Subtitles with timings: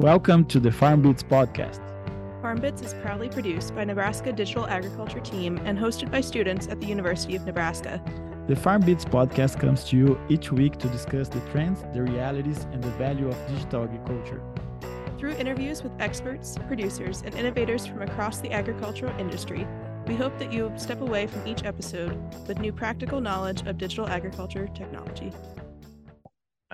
[0.00, 1.78] Welcome to the Farm Beats podcast.
[2.40, 6.80] Farm Beats is proudly produced by Nebraska Digital Agriculture Team and hosted by students at
[6.80, 8.02] the University of Nebraska.
[8.46, 12.66] The Farm Beats podcast comes to you each week to discuss the trends, the realities,
[12.72, 14.40] and the value of digital agriculture.
[15.18, 19.66] Through interviews with experts, producers, and innovators from across the agricultural industry,
[20.06, 24.08] we hope that you step away from each episode with new practical knowledge of digital
[24.08, 25.30] agriculture technology.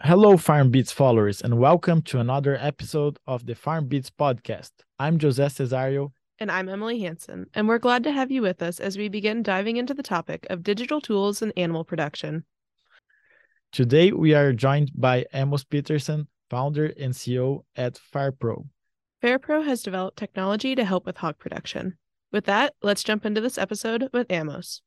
[0.02, 4.70] Hello, Farm Beats followers, and welcome to another episode of the Farm Beats podcast.
[4.98, 6.12] I'm Jose Cesario.
[6.38, 9.42] And I'm Emily Hanson, and we're glad to have you with us as we begin
[9.42, 12.44] diving into the topic of digital tools and animal production.
[13.72, 18.66] Today, we are joined by Amos Peterson, founder and CEO at FarrPro.
[19.22, 21.96] FarrPro has developed technology to help with hog production.
[22.32, 24.82] With that, let's jump into this episode with Amos.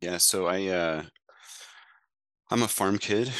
[0.00, 1.04] Yeah, so I uh
[2.50, 3.32] I'm a farm kid.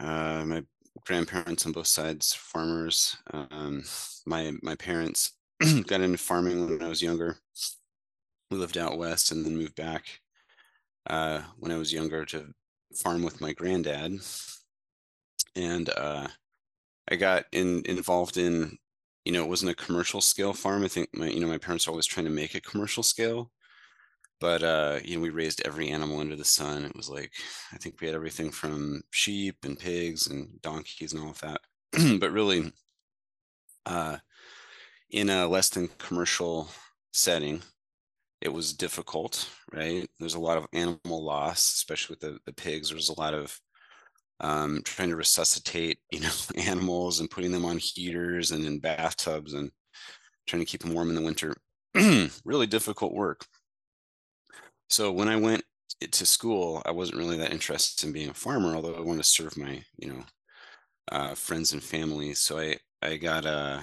[0.00, 0.64] Uh my
[1.06, 3.16] grandparents on both sides farmers.
[3.32, 3.84] Um
[4.26, 5.32] my my parents
[5.86, 7.38] got into farming when I was younger.
[8.50, 10.20] We lived out west and then moved back
[11.06, 12.54] uh when I was younger to
[12.94, 14.20] farm with my granddad.
[15.56, 16.28] And uh
[17.10, 18.78] I got in involved in
[19.24, 20.84] you know, it wasn't a commercial scale farm.
[20.84, 23.52] I think my you know my parents are always trying to make a commercial scale
[24.42, 26.84] but uh, you know, we raised every animal under the sun.
[26.84, 27.30] It was like
[27.72, 31.60] I think we had everything from sheep and pigs and donkeys and all of that.
[32.18, 32.72] but really,
[33.86, 34.16] uh,
[35.10, 36.68] in a less than commercial
[37.12, 37.62] setting,
[38.40, 40.08] it was difficult, right?
[40.18, 42.90] There's a lot of animal loss, especially with the, the pigs.
[42.90, 43.56] There's a lot of
[44.40, 49.54] um, trying to resuscitate, you know, animals and putting them on heaters and in bathtubs
[49.54, 49.70] and
[50.48, 51.54] trying to keep them warm in the winter.
[52.44, 53.46] really difficult work.
[54.92, 55.64] So when I went
[56.02, 59.28] to school, I wasn't really that interested in being a farmer, although I wanted to
[59.28, 60.24] serve my, you know,
[61.10, 62.34] uh, friends and family.
[62.34, 63.80] So I I got uh,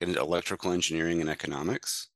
[0.00, 2.08] into electrical engineering and economics,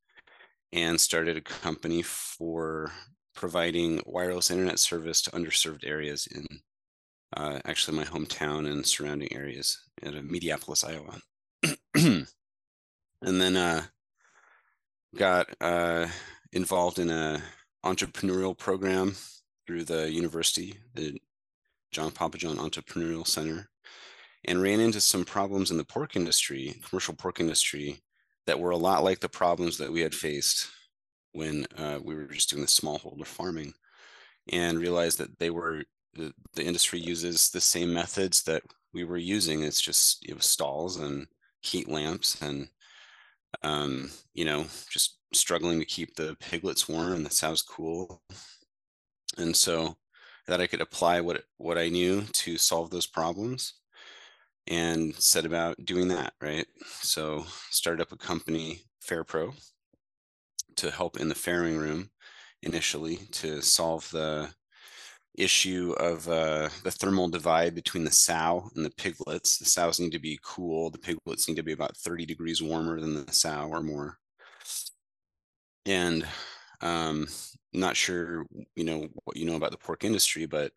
[0.72, 2.90] and started a company for
[3.32, 6.46] providing wireless internet service to underserved areas in
[7.36, 11.20] uh, actually my hometown and surrounding areas in Mediapolis, Iowa.
[13.22, 13.84] and then uh,
[15.14, 16.08] got uh,
[16.52, 17.40] involved in a
[17.86, 19.14] entrepreneurial program
[19.66, 21.20] through the university, the
[21.92, 23.68] John Pappajohn Entrepreneurial Center,
[24.44, 28.00] and ran into some problems in the pork industry, commercial pork industry,
[28.46, 30.68] that were a lot like the problems that we had faced
[31.32, 33.72] when uh, we were just doing the smallholder farming,
[34.52, 38.62] and realized that they were the, the industry uses the same methods that
[38.94, 39.62] we were using.
[39.62, 41.26] It's just stalls and
[41.60, 42.68] heat lamps and
[43.62, 48.22] um, you know, just struggling to keep the piglets warm and the sows cool.
[49.38, 49.96] And so
[50.46, 53.74] that I could apply what what I knew to solve those problems
[54.68, 56.66] and set about doing that, right?
[57.00, 59.54] So started up a company, FarrPro,
[60.76, 62.10] to help in the farrowing room
[62.62, 64.50] initially to solve the
[65.36, 69.58] issue of uh, the thermal divide between the sow and the piglets.
[69.58, 70.90] The sows need to be cool.
[70.90, 74.18] The piglets need to be about 30 degrees warmer than the sow or more.
[75.86, 76.26] And
[76.80, 77.28] um,
[77.72, 80.72] not sure, you know, what you know about the pork industry, but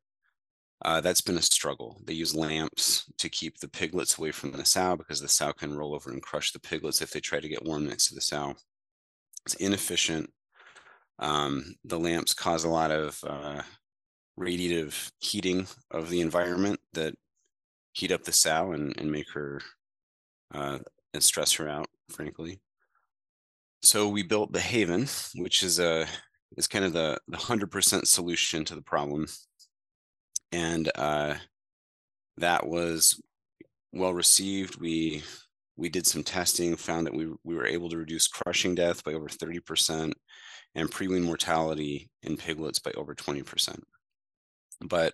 [0.86, 2.00] uh, that's been a struggle.
[2.06, 5.76] They use lamps to keep the piglets away from the sow because the sow can
[5.76, 8.22] roll over and crush the piglets if they try to get warm next to the
[8.22, 8.56] sow.
[9.46, 10.30] It's inefficient.
[11.18, 13.62] Um, the lamps cause a lot of uh,
[14.40, 17.16] radiative heating of the environment that
[17.92, 19.60] heat up the sow and, and make her
[20.54, 20.80] uh,
[21.14, 22.62] and stress her out, frankly.
[23.82, 26.06] So we built the Haven, which is a
[26.58, 29.28] is kind of the the hundred percent solution to the problem,
[30.52, 31.36] and uh,
[32.38, 33.22] that was
[33.94, 34.80] well received.
[34.80, 35.24] We
[35.78, 39.14] we did some testing, found that we we were able to reduce crushing death by
[39.14, 40.14] over thirty percent,
[40.76, 43.84] and pre-wean mortality in piglets by over twenty percent
[44.82, 45.14] but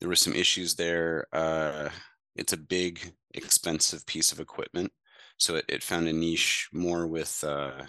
[0.00, 1.26] there were some issues there.
[1.32, 1.88] Uh,
[2.36, 4.92] it's a big, expensive piece of equipment.
[5.38, 7.82] So it, it found a niche more with uh,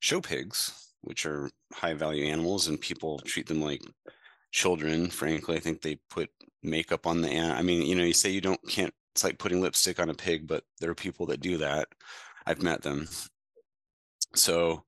[0.00, 3.82] show pigs, which are high value animals, and people treat them like
[4.52, 5.10] children.
[5.10, 6.30] Frankly, I think they put
[6.62, 7.38] makeup on the.
[7.38, 8.94] I mean, you know, you say you don't can't.
[9.14, 11.88] It's like putting lipstick on a pig, but there are people that do that.
[12.46, 13.08] I've met them.
[14.34, 14.84] So,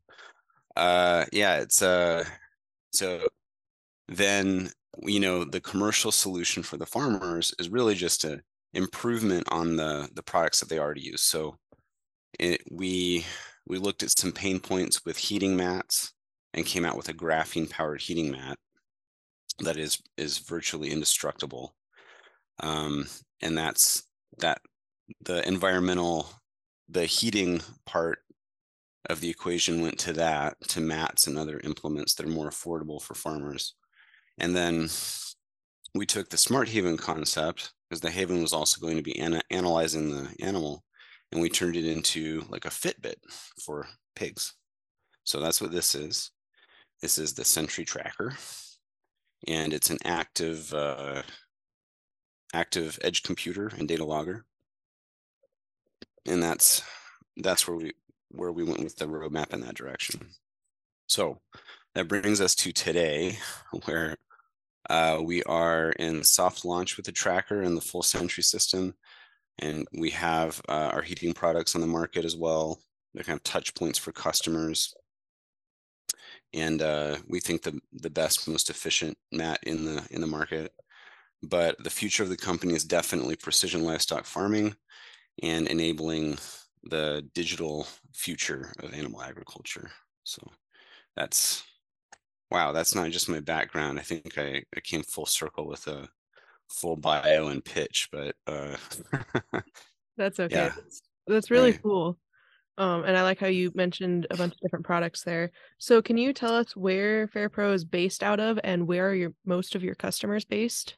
[0.77, 2.25] uh, yeah, it's uh,
[2.93, 3.27] so
[4.09, 4.71] then
[5.03, 8.43] you know the commercial solution for the farmers is really just an
[8.75, 11.57] improvement on the the products that they already use so
[12.39, 13.25] it, we
[13.71, 16.13] we looked at some pain points with heating mats
[16.55, 18.59] and came out with a graphene powered heating mat
[19.61, 21.77] that is is virtually indestructible.
[22.59, 23.07] Um,
[23.41, 24.03] and that's
[24.39, 24.61] that
[25.25, 26.29] the environmental,
[26.89, 28.19] the heating part
[29.09, 33.01] of the equation went to that, to mats and other implements that are more affordable
[33.01, 33.75] for farmers.
[34.37, 34.89] And then
[35.95, 39.43] we took the smart haven concept because the haven was also going to be ana-
[39.51, 40.83] analyzing the animal
[41.32, 43.17] and we turned it into like a fitbit
[43.65, 43.87] for
[44.17, 44.55] pigs.
[45.25, 46.31] So that's what this is.
[47.00, 48.35] This is the sentry tracker
[49.47, 51.23] and it's an active uh,
[52.53, 54.44] active edge computer and data logger.
[56.27, 56.82] And that's
[57.37, 57.93] that's where we
[58.31, 60.29] where we went with the roadmap in that direction.
[61.06, 61.41] So
[61.94, 63.38] that brings us to today
[63.85, 64.17] where
[64.88, 68.94] uh, we are in soft launch with the tracker and the full Sentry system.
[69.61, 72.81] And we have uh, our heating products on the market as well.
[73.15, 74.95] They're kind of touch points for customers.
[76.53, 80.73] And uh, we think the, the best, most efficient mat in the in the market.
[81.43, 84.75] But the future of the company is definitely precision livestock farming
[85.43, 86.39] and enabling
[86.85, 89.91] the digital future of animal agriculture.
[90.25, 90.43] So
[91.17, 91.62] that's
[92.51, 93.99] wow, that's not just my background.
[93.99, 96.09] I think I, I came full circle with a
[96.71, 98.77] full bio and pitch, but uh
[100.17, 100.55] that's okay.
[100.55, 100.73] Yeah.
[100.77, 101.83] That's, that's really Right.
[101.83, 102.19] cool.
[102.79, 105.51] Um, and I like how you mentioned a bunch of different products there.
[105.79, 109.35] So can you tell us where FarrPro is based out of and where are your
[109.45, 110.97] most of your customers based?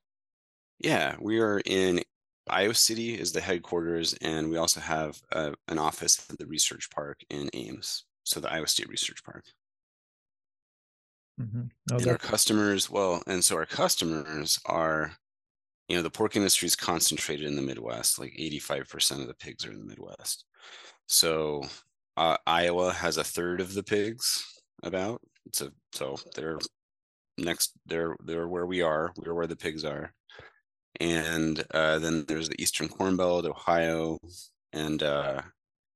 [0.79, 2.03] yeah, we are in
[2.49, 6.91] Iowa City is the headquarters, and we also have uh, an office at the research
[6.91, 8.05] park in Ames.
[8.25, 9.45] So the Iowa State Research Park.
[11.41, 11.71] Mhm.
[11.91, 15.17] No, and our customers well and so our customers are
[15.93, 19.67] you know the pork industry is concentrated in the midwest like 85% of the pigs
[19.67, 20.47] are in the midwest
[21.07, 21.63] so
[22.17, 24.43] uh, iowa has a third of the pigs
[24.83, 25.21] about
[25.53, 26.59] so so they're
[27.37, 30.15] next they're they're where we are we're where the pigs are
[30.99, 34.19] and uh, then there's the eastern corn belt ohio
[34.73, 35.43] and uh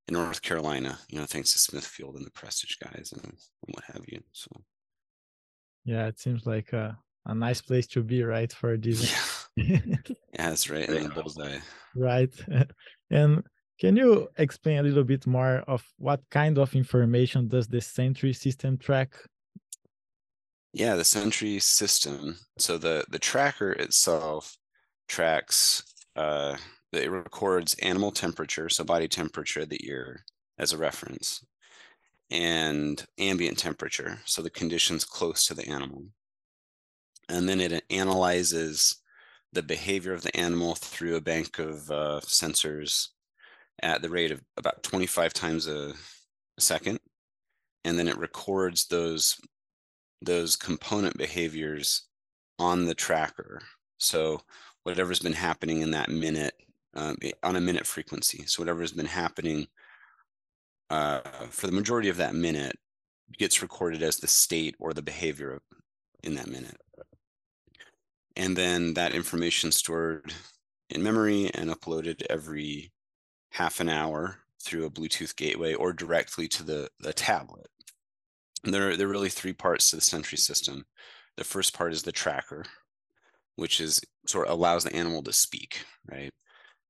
[0.08, 3.32] in north carolina you know thanks to smithfield and the Prestage guys and
[3.74, 4.50] what have you so
[5.86, 8.52] yeah, it seems like a, a nice place to be, right?
[8.52, 9.45] For this.
[9.66, 9.78] yeah
[10.36, 10.88] that's right.
[10.88, 11.58] In the bullseye.
[11.94, 12.32] right.
[13.10, 13.44] And
[13.78, 18.32] can you explain a little bit more of what kind of information does the Sentry
[18.32, 19.14] system track?
[20.72, 22.36] Yeah, the Sentry system.
[22.58, 24.56] So the the tracker itself
[25.08, 25.82] tracks.
[26.16, 26.56] Uh,
[26.92, 30.24] it records animal temperature, so body temperature of the ear
[30.58, 31.44] as a reference,
[32.30, 36.06] and ambient temperature, so the conditions close to the animal.
[37.28, 39.02] And then it analyzes
[39.56, 43.08] the behavior of the animal through a bank of uh, sensors
[43.82, 45.94] at the rate of about 25 times a,
[46.58, 47.00] a second.
[47.82, 49.40] And then it records those
[50.20, 52.02] those component behaviors
[52.58, 53.62] on the tracker.
[53.98, 54.42] So
[54.82, 56.54] whatever's been happening in that minute
[56.94, 58.44] um, on a minute frequency.
[58.46, 59.68] So whatever's been happening
[60.90, 62.78] uh, for the majority of that minute
[63.38, 65.62] gets recorded as the state or the behavior
[66.22, 66.76] in that minute.
[68.36, 70.32] And then that information stored
[70.90, 72.92] in memory and uploaded every
[73.50, 77.68] half an hour through a Bluetooth gateway or directly to the, the tablet.
[78.64, 80.84] And there, are, there are really three parts to the Sentry system.
[81.36, 82.64] The first part is the tracker,
[83.56, 86.30] which is sort of allows the animal to speak, right?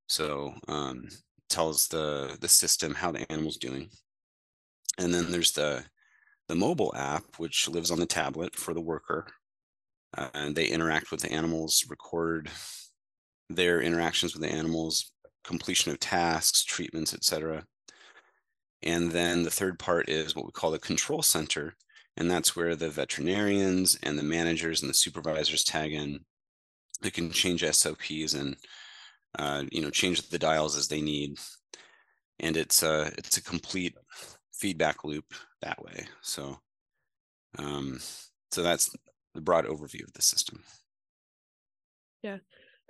[0.09, 1.09] So um,
[1.49, 3.91] tells the the system how the animal's doing.
[4.99, 5.85] And then there's the
[6.49, 9.27] the mobile app, which lives on the tablet for the worker,
[10.35, 12.51] and they interact with the animals, record
[13.49, 15.13] their interactions with the animals,
[15.45, 17.65] completion of tasks, treatments, etc.
[18.83, 21.75] And then the third part is what we call the control center.
[22.17, 26.21] And that's where the veterinarians and the managers and the supervisors tag in.
[27.03, 28.57] They can change SOPs and
[29.39, 31.39] uh, you know change the dials as they need.
[32.41, 33.95] And it's a it's a complete
[34.55, 35.27] feedback loop
[35.61, 36.07] that way.
[36.23, 36.59] So
[37.59, 38.01] um,
[38.51, 38.91] so that's
[39.37, 40.65] the broad overview of the system.
[42.23, 42.39] Yeah.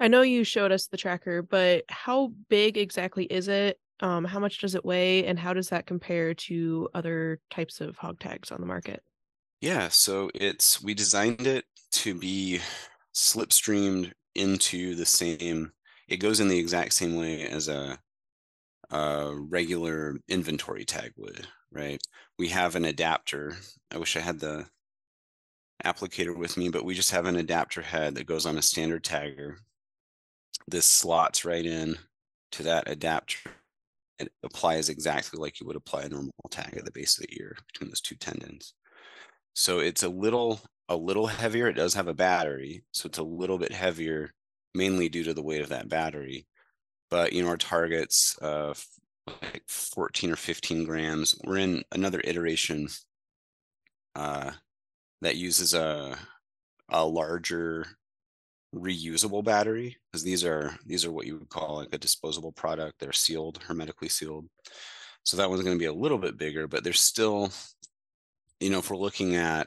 [0.01, 3.79] I know you showed us the tracker, but how big exactly is it?
[4.01, 7.97] Um, how much does it weigh, and how does that compare to other types of
[7.97, 9.03] hog tags on the market?
[9.63, 12.61] Yeah, so it's we designed it to be
[13.15, 15.73] slipstreamed into the same.
[16.09, 17.99] It goes in the exact same way as a,
[18.91, 22.01] a regular inventory tag would, right?
[22.39, 23.57] We have an adapter.
[23.91, 24.67] I wish I had the
[25.85, 29.05] applicator with me, but we just have an adapter head that goes on a standard
[29.05, 29.57] tagger.
[30.69, 31.97] This slots right in
[32.53, 33.51] to that adapter.
[34.19, 37.39] It applies exactly like you would apply a normal tag at the base of the
[37.41, 38.75] ear between those two tendons.
[39.55, 41.69] So it's a little a little heavier.
[41.69, 44.33] It does have a battery, so it's a little bit heavier,
[44.75, 46.47] mainly due to the weight of that battery.
[47.11, 48.75] But you know, our targets uh
[49.43, 51.39] like 14 or 15 grams.
[51.45, 52.89] We're in another iteration
[54.15, 54.53] uh
[55.27, 56.17] that uses a
[56.91, 57.85] a larger
[58.73, 63.01] reusable battery because these are these are what you would call like a disposable product.
[63.01, 64.49] They're sealed hermetically sealed.
[65.25, 67.51] So that one's going to be a little bit bigger but they're still
[68.61, 69.67] you know if we're looking at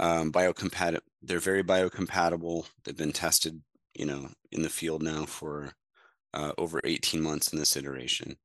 [0.00, 2.66] um, biocompatible they're very biocompatible.
[2.84, 3.60] They've been tested
[3.94, 5.74] you know in the field now for
[6.32, 8.36] uh, over 18 months in this iteration.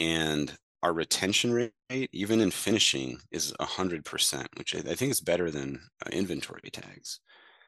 [0.00, 0.52] And
[0.84, 1.72] our retention rate
[2.12, 7.20] even in finishing is 100% which i think is better than uh, inventory tags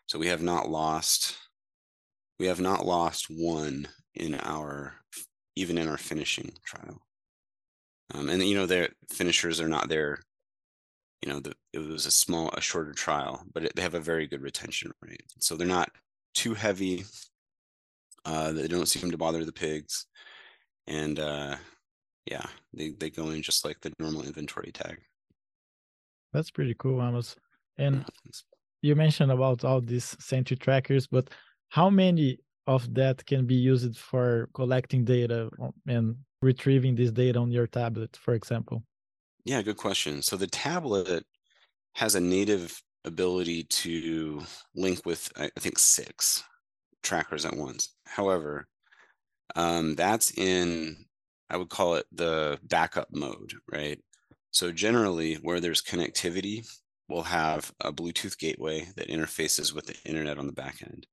[0.07, 1.37] so we have not lost,
[2.39, 4.95] we have not lost one in our,
[5.57, 7.03] even in our finishing trial.
[8.15, 10.21] Um, and you know, their finishers are not there.
[11.23, 14.01] You know, the, it was a small, a shorter trial, but it, they have a
[14.01, 15.25] very good retention rate.
[15.41, 15.91] So they're not
[16.35, 17.05] too heavy.
[18.25, 20.07] Uh, they don't seem to bother the pigs,
[20.87, 21.57] and uh,
[22.27, 24.99] yeah, they they go in just like the normal inventory tag.
[26.33, 27.37] That's pretty cool, Amos.
[27.79, 28.05] And
[28.83, 31.31] you mentioned about all these sentry trackers, but
[31.69, 35.49] how many of that can be used for collecting data
[35.87, 38.83] and retrieving this data on your tablet, for example?
[39.45, 40.23] Yeah, good question.
[40.23, 41.25] So the tablet
[41.95, 44.43] has a native ability to
[44.75, 46.43] link with, I think, six
[47.03, 47.95] trackers at once.
[48.05, 48.67] However,
[49.55, 51.06] um, that's in,
[51.49, 54.01] I would call it the backup mode, right?
[54.51, 56.67] So generally, where there's connectivity,
[57.09, 61.07] we'll have a Bluetooth gateway that interfaces with the internet on the back end.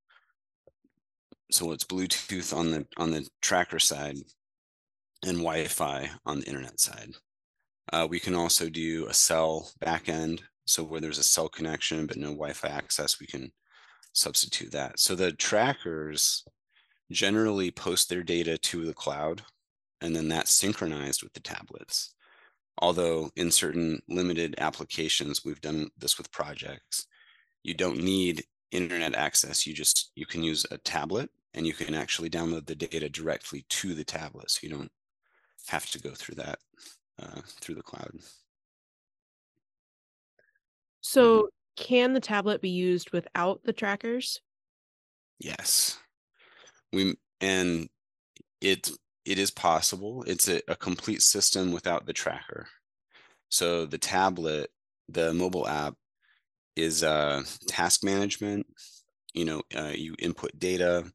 [1.51, 4.17] So it's Bluetooth on the on the tracker side
[5.23, 7.11] and Wi-Fi on the internet side.
[7.91, 10.41] Uh, we can also do a cell backend.
[10.65, 13.51] So where there's a cell connection but no Wi-Fi access, we can
[14.13, 14.99] substitute that.
[14.99, 16.43] So the trackers
[17.11, 19.43] generally post their data to the cloud
[20.03, 22.13] and then that's synchronized with the tablets.
[22.79, 27.07] Although in certain limited applications we've done this with projects.
[27.63, 29.65] You don't need internet access.
[29.65, 33.65] You just you can use a tablet and you can actually download the data directly
[33.69, 34.51] to the tablet.
[34.51, 34.91] So you don't
[35.67, 36.59] have to go through that
[37.21, 38.11] uh, through the cloud.
[40.99, 41.83] So mm-hmm.
[41.83, 44.41] can the tablet be used without the trackers?
[45.39, 45.97] Yes.
[46.91, 47.87] We and
[48.59, 48.89] it
[49.25, 50.23] it is possible.
[50.27, 52.67] It's a, a, complete system without the tracker.
[53.49, 54.71] So the tablet,
[55.07, 55.95] the mobile app
[56.75, 58.65] is uh, task management.
[59.33, 61.05] You know, uh, you input data.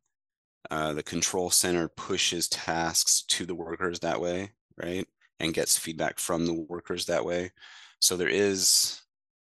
[0.70, 5.06] Uh, the control center pushes tasks to the workers that way, right?
[5.40, 7.52] And gets feedback from the workers that way.
[8.00, 9.00] So there is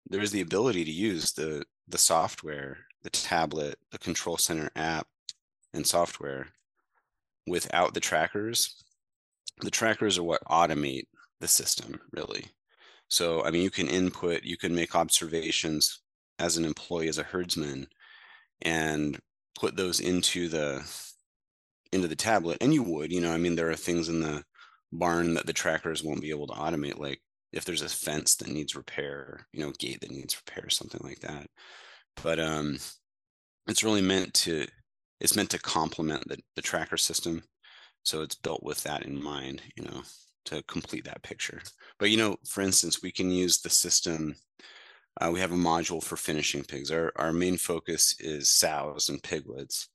[0.09, 5.07] there is the ability to use the the software, the tablet, the control center app,
[5.73, 6.47] and software
[7.47, 8.83] without the trackers,
[9.61, 11.05] the trackers are what automate
[11.39, 12.45] the system really.
[13.07, 16.01] So, I mean, you can input, you can make observations
[16.39, 17.87] as an employee, as a herdsman,
[18.61, 19.19] and
[19.59, 20.83] put those into the
[21.91, 22.57] into the tablet.
[22.61, 24.43] And you would, you know, I mean, there are things in the
[24.91, 27.21] barn that the trackers won't be able to automate, like
[27.53, 31.19] if there's a fence that needs repair, you know, gate that needs repair, something like
[31.19, 31.47] that.
[32.21, 32.77] But um,
[33.67, 34.67] it's really meant to
[35.19, 37.43] it's meant to complement the, the tracker system.
[38.03, 40.01] So it's built with that in mind, you know,
[40.45, 41.61] to complete that picture.
[41.97, 44.35] But, you know, for instance, we can use the system.
[45.19, 46.91] Uh, we have a module for finishing pigs.
[46.91, 49.89] Our, our main focus is sows and piglets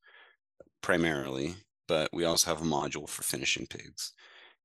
[0.82, 1.54] primarily,
[1.86, 4.12] but we also have a module for finishing pigs.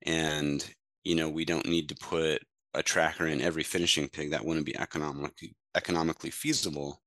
[0.06, 0.66] And,
[1.04, 2.42] you know, we don't need to put
[2.74, 4.32] a tracker in every finishing pig.
[4.32, 7.02] That wouldn't be economically economically feasible,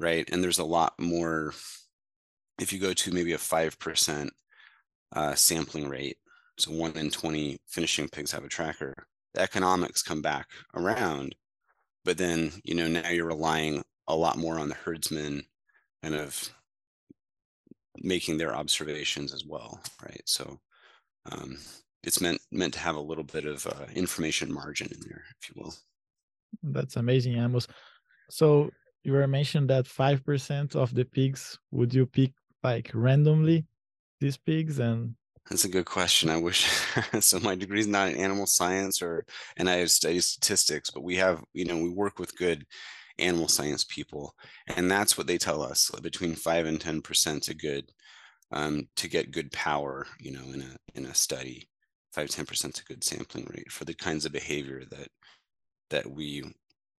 [0.00, 0.28] right?
[0.32, 1.52] And there's a lot more
[2.58, 4.30] if you go to maybe a 5%
[5.12, 6.16] uh, sampling rate,
[6.58, 8.94] so one in 20 finishing pigs have a tracker,
[9.34, 11.34] the economics come back around.
[12.04, 15.44] But then, you know, now you're relying a lot more on the herdsmen
[16.02, 16.50] kind of
[17.98, 20.22] making their observations as well, right?
[20.24, 20.58] So
[21.30, 21.58] um,
[22.02, 25.48] it's meant meant to have a little bit of uh, information margin in there, if
[25.48, 25.74] you will.
[26.62, 27.66] That's amazing, Amos.
[28.30, 28.70] So
[29.04, 33.66] you were mentioned that five percent of the pigs would you pick like randomly
[34.20, 35.14] these pigs and
[35.48, 36.28] that's a good question.
[36.28, 36.68] I wish
[37.20, 37.40] so.
[37.40, 39.24] My degree is not in animal science, or
[39.56, 42.66] and I have studied statistics, but we have, you know, we work with good
[43.18, 44.34] animal science people,
[44.76, 47.90] and that's what they tell us: between five and ten percent to good
[48.52, 50.06] um, to get good power.
[50.20, 51.68] You know, in a in a study,
[52.12, 55.08] five ten percent is a good sampling rate for the kinds of behavior that
[55.90, 56.42] that we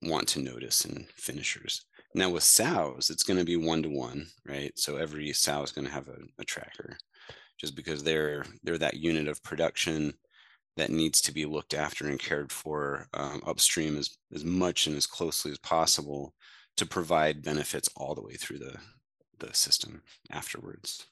[0.02, 1.86] want to notice in finishers.
[2.16, 4.72] Now with sows, it's going to be one to one, right?
[4.78, 6.98] So every sow is going to have a, a tracker,
[7.60, 10.14] just because they're they're that unit of production
[10.78, 14.96] that needs to be looked after and cared for um, upstream as as much and
[14.98, 16.34] as closely as possible
[16.78, 18.76] to provide benefits all the way through the
[19.40, 20.02] the system
[20.32, 21.06] afterwards.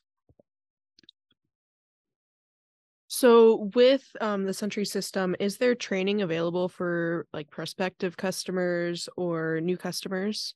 [3.10, 9.62] So with um, the Sentry system, is there training available for like prospective customers or
[9.62, 10.56] new customers?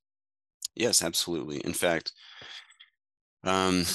[0.76, 1.58] Yes, absolutely.
[1.60, 2.14] In fact,
[3.44, 3.86] um,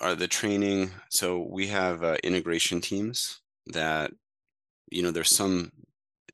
[0.00, 0.90] are the training.
[1.10, 4.10] So we have uh, integration teams that,
[4.90, 5.72] you know, there's some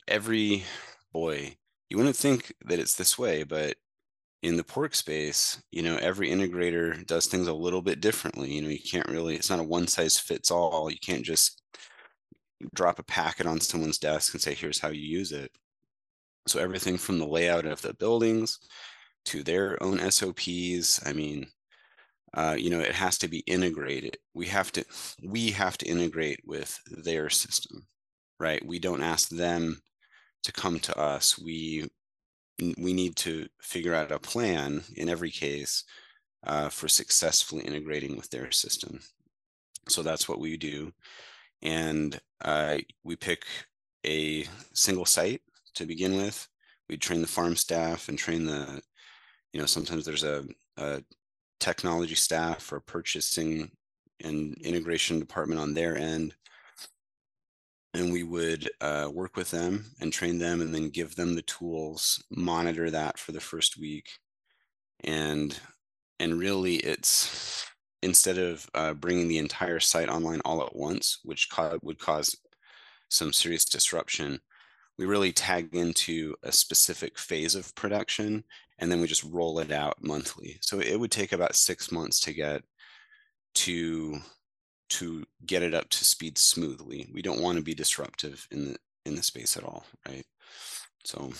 [0.08, 0.64] every
[1.12, 1.56] boy.
[1.90, 3.76] You wouldn't think that it's this way, but
[4.42, 8.52] in the pork space, you know, every integrator does things a little bit differently.
[8.52, 10.90] You know, you can't really, it's not a one size fits all.
[10.90, 11.62] You can't just
[12.74, 15.50] drop a packet on someone's desk and say, here's how you use it.
[16.46, 18.58] So everything from the layout of the buildings
[19.26, 21.00] to their own SOPs.
[21.06, 21.46] I mean,
[22.34, 24.16] uh, you know, it has to be integrated.
[24.34, 24.84] We have to,
[25.22, 27.86] we have to integrate with their system,
[28.40, 28.64] right?
[28.64, 29.82] We don't ask them
[30.44, 31.38] to come to us.
[31.38, 31.88] We
[32.78, 35.84] we need to figure out a plan in every case
[36.46, 39.00] uh, for successfully integrating with their system.
[39.88, 40.92] So that's what we do.
[41.62, 43.44] And uh, we pick
[44.06, 45.42] a single site
[45.74, 46.48] to begin with.
[46.88, 48.82] We train the farm staff and train the,
[49.52, 50.44] you know, sometimes there's a,
[50.76, 51.02] a
[51.60, 53.70] technology staff or purchasing
[54.22, 56.34] and integration department on their end.
[57.94, 61.42] And we would uh, work with them and train them and then give them the
[61.42, 64.08] tools monitor that for the first week.
[65.04, 65.58] And
[66.18, 67.66] and really it's
[68.00, 72.36] instead of uh, bringing the entire site online all at once which co- would cause
[73.10, 74.38] some serious disruption
[74.98, 78.44] we really tag into a specific phase of production
[78.82, 82.20] and then we just roll it out monthly so it would take about six months
[82.20, 82.62] to get
[83.54, 84.20] to
[84.92, 87.08] to get it up to speed smoothly.
[87.14, 90.24] We don't want to be disruptive in the in the space at all, right?
[91.04, 91.32] So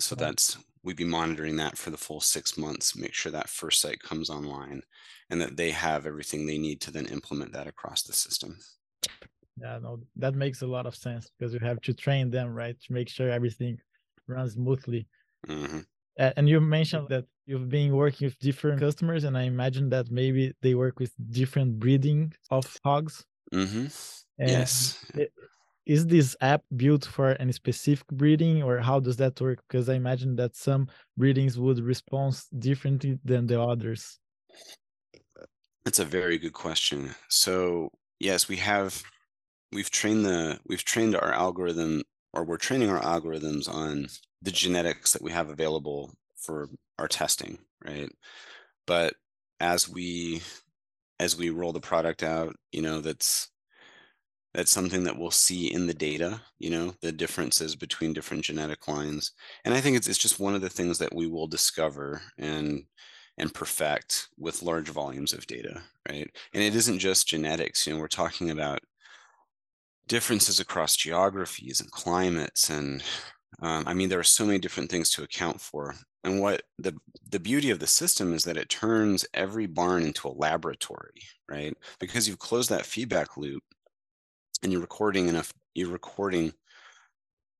[0.00, 3.80] so that's we'd be monitoring that for the full six months, make sure that first
[3.80, 4.82] site comes online
[5.30, 8.58] and that they have everything they need to then implement that across the system.
[9.60, 12.76] Yeah, no, that makes a lot of sense because you have to train them, right?
[12.80, 13.78] To make sure everything
[14.26, 15.06] runs smoothly.
[15.46, 15.80] Mm-hmm.
[16.16, 20.52] And you mentioned that you've been working with different customers, and I imagine that maybe
[20.62, 23.24] they work with different breeding of hogs.
[23.52, 23.86] Mm-hmm.
[24.38, 25.04] Yes.
[25.84, 29.64] Is this app built for any specific breeding, or how does that work?
[29.68, 34.20] Because I imagine that some breedings would respond differently than the others.
[35.84, 37.14] That's a very good question.
[37.28, 39.02] So yes, we have
[39.72, 44.06] we've trained the we've trained our algorithm or we're training our algorithms on
[44.42, 48.10] the genetics that we have available for our testing, right?
[48.86, 49.14] But
[49.60, 50.42] as we
[51.20, 53.48] as we roll the product out, you know, that's
[54.54, 58.86] that's something that we'll see in the data, you know, the differences between different genetic
[58.86, 59.32] lines.
[59.64, 62.84] And I think it's it's just one of the things that we will discover and
[63.38, 66.28] and perfect with large volumes of data, right?
[66.52, 68.80] And it isn't just genetics, you know, we're talking about
[70.06, 73.02] differences across geographies and climates and
[73.62, 75.94] um, I mean, there are so many different things to account for.
[76.24, 76.94] And what the
[77.30, 81.76] the beauty of the system is that it turns every barn into a laboratory, right?
[81.98, 83.62] Because you've closed that feedback loop,
[84.62, 85.52] and you're recording enough.
[85.74, 86.52] You're recording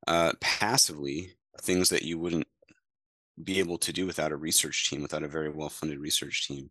[0.06, 2.46] uh, passively things that you wouldn't
[3.42, 6.70] be able to do without a research team, without a very well funded research team.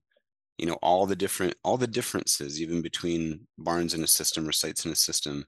[0.58, 4.52] You know, all the different all the differences, even between barns in a system or
[4.52, 5.46] sites in a system,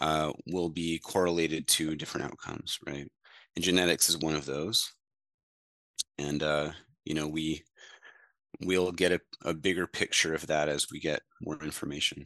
[0.00, 3.10] uh, will be correlated to different outcomes, right?
[3.54, 4.92] And genetics is one of those.
[6.18, 6.72] And uh,
[7.04, 7.62] you know, we
[8.60, 12.24] we'll get a, a bigger picture of that as we get more information.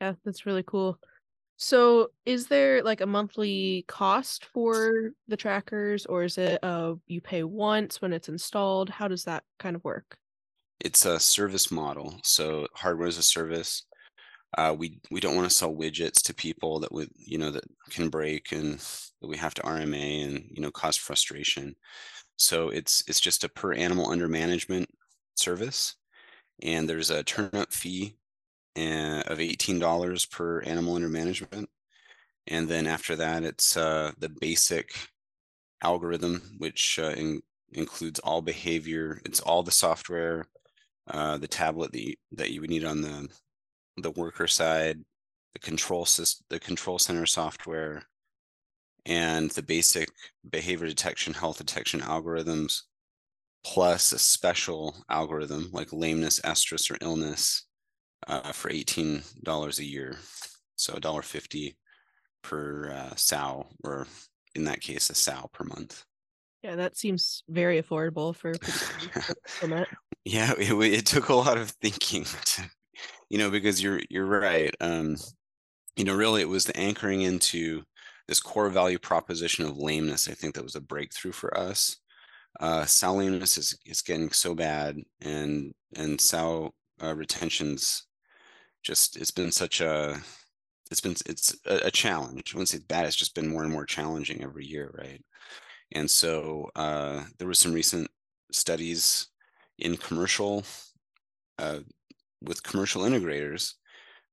[0.00, 0.98] Yeah, that's really cool.
[1.60, 7.20] So, is there like a monthly cost for the trackers, or is it uh you
[7.20, 8.90] pay once when it's installed?
[8.90, 10.16] How does that kind of work?
[10.80, 12.20] It's a service model.
[12.22, 13.84] So, hardware as a service.
[14.56, 17.64] Uh, we we don't want to sell widgets to people that would you know that
[17.90, 18.78] can break and
[19.20, 21.74] that we have to RMA and you know cause frustration.
[22.36, 24.88] So it's it's just a per animal under management
[25.34, 25.96] service,
[26.62, 28.16] and there's a turn up fee
[28.78, 31.68] uh, of eighteen dollars per animal under management,
[32.46, 34.92] and then after that it's uh, the basic
[35.82, 39.20] algorithm which uh, in, includes all behavior.
[39.24, 40.46] It's all the software,
[41.08, 43.28] uh, the tablet that you, that you would need on the
[44.02, 44.98] the worker side,
[45.52, 48.04] the control system, the control center software,
[49.06, 50.08] and the basic
[50.50, 52.82] behavior detection, health detection algorithms,
[53.64, 57.66] plus a special algorithm like lameness, estrus, or illness
[58.26, 60.16] uh, for $18 a year.
[60.76, 61.74] So $1.50
[62.42, 64.06] per uh, sow, or
[64.54, 66.04] in that case, a sow per month.
[66.62, 68.52] Yeah, that seems very affordable for
[70.24, 72.70] yeah, it, it, took a lot of thinking to,
[73.30, 74.74] you know, because you're you're right.
[74.80, 75.16] Um,
[75.96, 77.82] you know, really, it was the anchoring into
[78.28, 80.28] this core value proposition of lameness.
[80.28, 81.96] I think that was a breakthrough for us.
[82.60, 88.06] Uh, sow lameness is is getting so bad, and and sow uh, retentions
[88.82, 90.20] just it's been such a
[90.90, 92.52] it's been it's a, a challenge.
[92.54, 93.06] I wouldn't say bad.
[93.06, 95.22] It's just been more and more challenging every year, right?
[95.92, 98.08] And so uh, there was some recent
[98.52, 99.28] studies
[99.78, 100.64] in commercial
[101.58, 101.80] uh,
[102.42, 103.74] with commercial integrators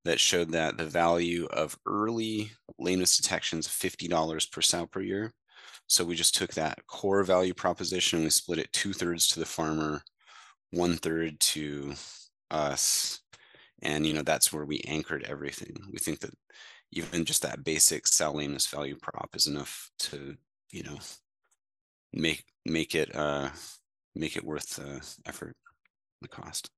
[0.04, 5.32] that showed that the value of early lameness detections $50 per sow per year.
[5.88, 9.46] So we just took that core value proposition, we split it two thirds to the
[9.46, 10.02] farmer,
[10.70, 11.94] one third to
[12.50, 13.20] us.
[13.82, 15.76] And you know, that's where we anchored everything.
[15.92, 16.34] We think that
[16.92, 20.34] even just that basic sow lameness value prop is enough to,
[20.72, 20.98] you know,
[22.12, 23.50] make make it uh
[24.14, 25.56] make it worth the effort,
[26.22, 26.70] the cost.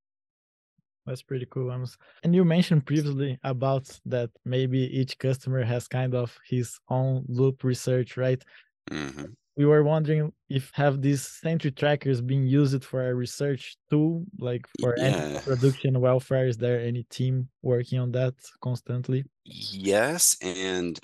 [1.08, 1.96] That's pretty cool, Amos.
[2.22, 7.64] And you mentioned previously about that maybe each customer has kind of his own loop
[7.64, 8.42] research, right?
[8.90, 14.24] Mm-hmm we were wondering if have these Sentry trackers being used for a research tool,
[14.38, 15.40] like for yeah.
[15.40, 16.46] production welfare.
[16.46, 19.24] Is there any team working on that constantly?
[19.44, 21.00] Yes, and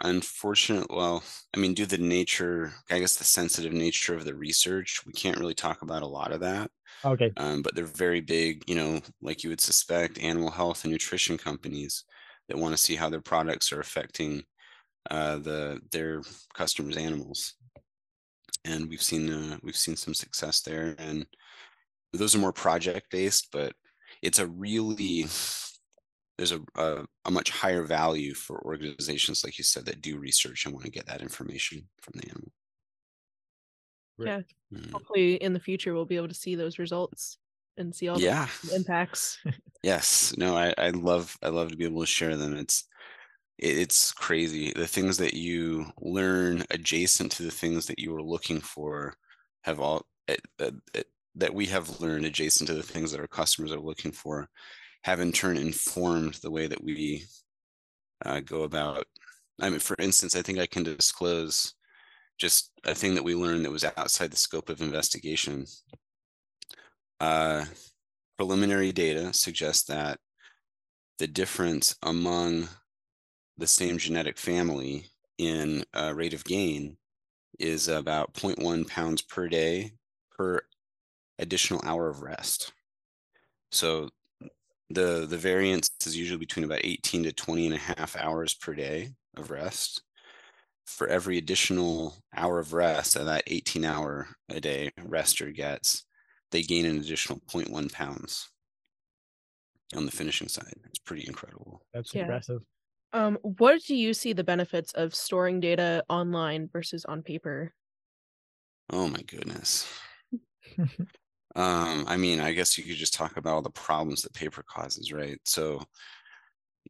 [0.00, 1.22] unfortunately, well,
[1.54, 5.12] I mean, due to the nature, I guess the sensitive nature of the research, we
[5.12, 6.72] can't really talk about a lot of that.
[7.04, 7.32] Okay.
[7.36, 11.36] Um, but they're very big, you know, like you would suspect, animal health and nutrition
[11.36, 12.04] companies
[12.48, 14.42] that want to see how their products are affecting
[15.10, 16.22] uh, the their
[16.54, 17.54] customers' animals
[18.64, 21.26] and we've seen uh, we've seen some success there and
[22.12, 23.72] those are more project based but
[24.22, 25.26] it's a really
[26.38, 30.64] there's a, a, a, much higher value for organizations like you said that do research
[30.64, 32.52] and want to get that information from the animal
[34.18, 34.40] yeah
[34.72, 34.92] mm.
[34.92, 37.38] hopefully in the future we'll be able to see those results
[37.78, 38.46] and see all yeah.
[38.64, 39.38] the impacts
[39.82, 42.84] yes no I, I love i love to be able to share them it's
[43.62, 44.72] it's crazy.
[44.74, 49.14] The things that you learn adjacent to the things that you were looking for
[49.62, 50.36] have all eh,
[51.36, 54.48] that we have learned adjacent to the things that our customers are looking for
[55.04, 57.24] have in turn informed the way that we
[58.24, 59.06] uh, go about.
[59.60, 61.74] I mean, for instance, I think I can disclose
[62.42, 65.64] just a thing that we learned that was outside the scope of investigation.
[67.20, 67.64] Uh,
[68.36, 70.18] preliminary data suggests that
[71.18, 72.68] the difference among
[73.58, 75.06] the same genetic family
[75.38, 76.96] in uh, rate of gain
[77.60, 79.92] is about 0.1 pounds per day
[80.36, 80.60] per
[81.38, 82.72] additional hour of rest.
[83.70, 84.08] So
[84.90, 88.74] the the variance is usually between about 18 to 20 and a half hours per
[88.74, 90.02] day of rest.
[90.86, 96.04] For every additional hour of rest that that 18 hour a day rester gets,
[96.50, 98.50] they gain an additional 0.1 pounds
[99.94, 100.74] on the finishing side.
[100.86, 101.82] It's pretty incredible.
[101.94, 102.22] That's yeah.
[102.22, 102.62] impressive.
[103.12, 107.74] Um, what do you see the benefits of storing data online versus on paper?
[108.90, 109.86] Oh my goodness.
[110.78, 114.64] um, I mean, I guess you could just talk about all the problems that paper
[114.66, 115.38] causes, right?
[115.44, 115.82] So,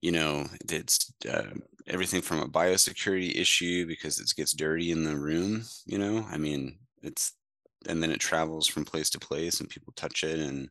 [0.01, 1.51] you know, it's uh,
[1.87, 6.39] everything from a biosecurity issue because it gets dirty in the room, you know, I
[6.39, 7.33] mean, it's,
[7.89, 10.69] and then it travels from place to place and people touch it and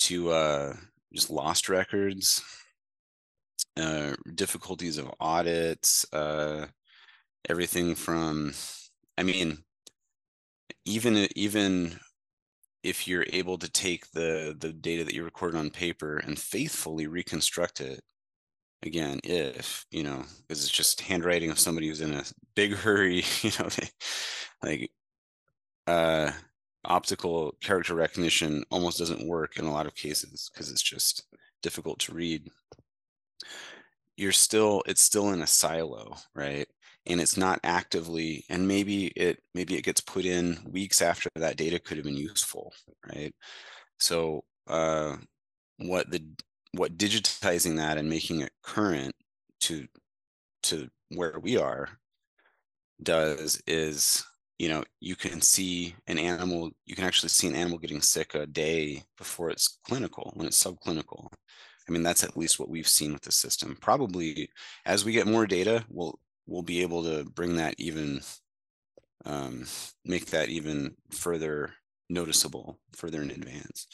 [0.00, 0.74] to uh,
[1.12, 2.42] just lost records
[3.76, 6.66] uh, difficulties of audits, uh,
[7.48, 8.52] everything from,
[9.16, 9.58] I mean,
[10.84, 11.98] even even
[12.82, 17.06] if you're able to take the the data that you recorded on paper and faithfully
[17.06, 18.02] reconstruct it
[18.84, 23.24] again if you know because it's just handwriting of somebody who's in a big hurry
[23.42, 23.88] you know they,
[24.62, 24.90] like
[25.86, 26.30] uh
[26.84, 31.24] optical character recognition almost doesn't work in a lot of cases because it's just
[31.62, 32.48] difficult to read.
[34.16, 36.66] You're still it's still in a silo right?
[37.06, 41.56] And it's not actively and maybe it maybe it gets put in weeks after that
[41.56, 42.72] data could have been useful
[43.14, 43.34] right?
[43.98, 45.16] So uh
[45.78, 46.22] what the
[46.72, 49.14] what digitizing that and making it current
[49.60, 49.86] to
[50.64, 51.88] to where we are
[53.02, 54.24] does is
[54.58, 58.34] you know you can see an animal you can actually see an animal getting sick
[58.34, 61.28] a day before it's clinical when it's subclinical
[61.88, 63.76] I mean, that's at least what we've seen with the system.
[63.80, 64.50] Probably
[64.84, 68.20] as we get more data, we'll we'll be able to bring that even
[69.24, 69.64] um,
[70.04, 71.74] make that even further
[72.08, 73.86] noticeable further in advance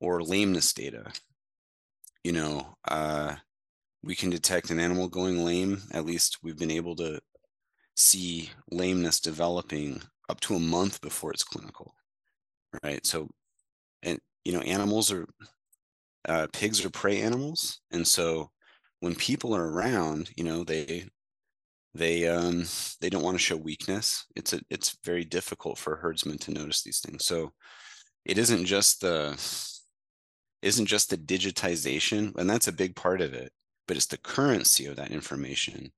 [0.00, 1.10] or lameness data
[2.24, 3.34] you know uh,
[4.02, 5.82] we can detect an animal going lame.
[5.92, 7.20] At least we've been able to
[7.96, 11.94] see lameness developing up to a month before it's clinical
[12.82, 13.04] right?
[13.06, 13.28] So
[14.02, 15.26] and you know animals are
[16.28, 17.80] uh, pigs are prey animals.
[17.90, 18.50] And so
[19.00, 21.04] when people are around you know they
[21.94, 22.64] they um
[23.00, 24.26] they don't want to show weakness.
[24.36, 27.24] It's a it's very difficult for herdsmen to notice these things.
[27.24, 27.52] So
[28.24, 29.34] it isn't just the
[30.62, 33.52] isn't just the digitization and that's a big part of it
[33.88, 35.90] but it's the currency of that information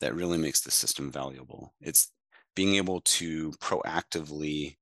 [0.00, 1.74] that really makes the system valuable.
[1.80, 2.12] It's
[2.54, 4.76] being able to proactively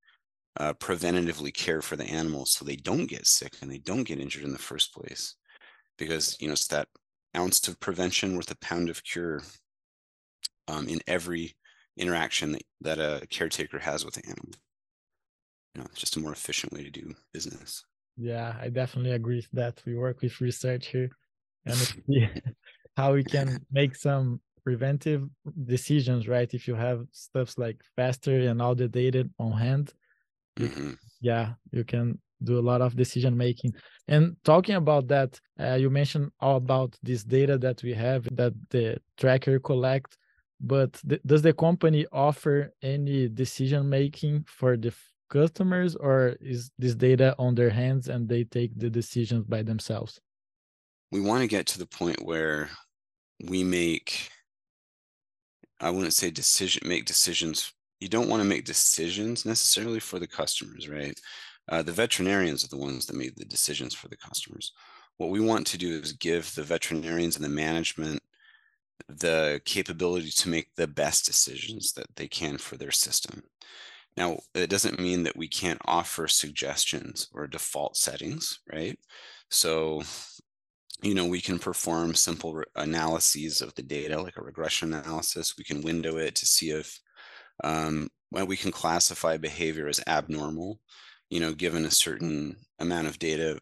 [0.58, 4.18] uh, preventatively care for the animals so they don't get sick and they don't get
[4.18, 5.34] injured in the first place
[5.98, 6.88] because you know it's that
[7.36, 9.42] ounce of prevention worth a pound of cure
[10.68, 11.54] um, in every
[11.98, 14.54] interaction that, that a caretaker has with the animal.
[15.74, 17.84] You know it's just a more efficient way to do business
[18.16, 19.82] yeah i definitely agree with that.
[19.86, 21.10] We work with research here
[21.64, 22.28] and see
[22.96, 25.28] how we can make some preventive
[25.64, 26.52] decisions right?
[26.52, 29.92] If you have stuffs like faster and all the data on hand
[30.58, 30.92] mm-hmm.
[31.20, 33.72] yeah you can do a lot of decision making.
[34.08, 38.52] And talking about that uh, you mentioned all about this data that we have that
[38.70, 40.16] the tracker collect
[40.60, 44.92] but th does the company offer any decision making for the
[45.28, 50.20] customers or is this data on their hands and they take the decisions by themselves?
[51.12, 52.70] We want to get to the point where
[53.44, 54.30] we make
[55.78, 60.26] i wouldn't say decision make decisions you don't want to make decisions necessarily for the
[60.26, 61.20] customers right?
[61.68, 64.72] Uh, the veterinarians are the ones that made the decisions for the customers.
[65.18, 68.22] What we want to do is give the veterinarians and the management
[69.08, 73.42] the capability to make the best decisions that they can for their system
[74.16, 78.98] now, it doesn't mean that we can't offer suggestions or default settings, right?
[79.50, 80.02] So,
[81.02, 85.54] you know, we can perform simple analyses of the data, like a regression analysis.
[85.58, 86.98] We can window it to see if
[87.62, 90.80] um, well, we can classify behavior as abnormal,
[91.30, 93.58] you know, given a certain amount of data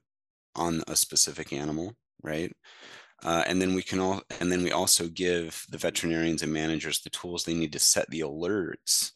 [0.56, 2.52] on a specific animal, right?
[3.24, 7.00] Uh, and then we can all, and then we also give the veterinarians and managers
[7.00, 9.12] the tools they need to set the alerts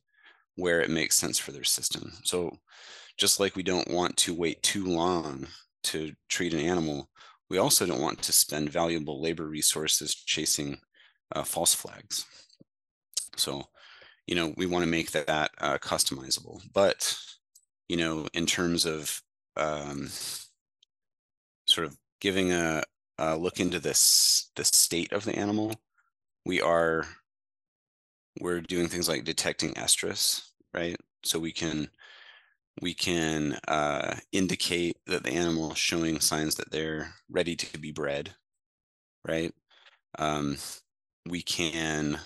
[0.59, 2.13] where it makes sense for their system.
[2.25, 2.59] So
[3.17, 5.47] just like we don't want to wait too long
[5.85, 7.09] to treat an animal,
[7.49, 10.79] we also don't want to spend valuable labor resources chasing
[11.35, 12.27] uh, false flags.
[13.37, 13.63] So,
[14.27, 16.61] you know, we want to make that, that uh, customizable.
[16.75, 17.17] But,
[17.89, 19.23] you know, in terms of
[19.57, 20.09] um,
[21.67, 22.83] sort of giving a,
[23.19, 25.75] a look into this the state of the animal,
[26.45, 27.07] we are
[28.41, 30.97] we're doing things like detecting estrus, right?
[31.25, 31.89] So we can
[32.81, 37.91] we can uh, indicate that the animal is showing signs that they're ready to be
[37.91, 38.35] bred,
[39.27, 39.53] right?
[40.19, 40.57] Um,
[41.27, 42.21] we can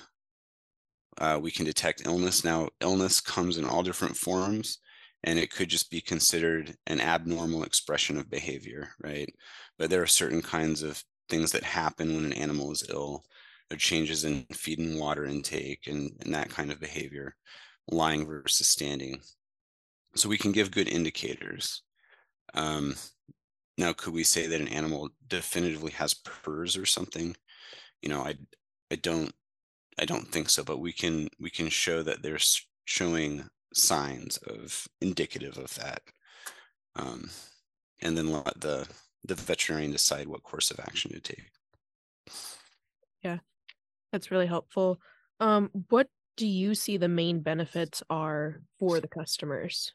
[1.18, 2.44] uh, we can detect illness.
[2.44, 4.78] Now, illness comes in all different forms,
[5.24, 9.32] and it could just be considered an abnormal expression of behavior, right?
[9.78, 13.24] But there are certain kinds of things that happen when an animal is ill.
[13.68, 17.36] There changes in feed and water intake and, and that kind of behavior
[17.90, 19.20] lying versus standing.
[20.14, 21.82] So we can give good indicators.
[22.54, 22.96] Um,
[23.78, 27.34] now, could we say that an animal definitively has PRRS or something?
[28.02, 28.34] You know, I
[28.90, 29.32] I don't
[29.98, 32.38] I don't think so, but we can we can show that they're
[32.84, 36.02] showing signs of indicative of that,
[36.96, 37.30] um,
[38.02, 38.86] and then let the
[39.24, 41.44] the veterinarian decide what course of action to take.
[43.22, 43.38] Yeah,
[44.10, 45.00] that's really helpful.
[45.40, 49.92] Um, what do you see the main benefits are for the customers?